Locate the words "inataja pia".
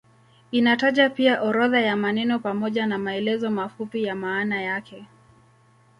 0.51-1.41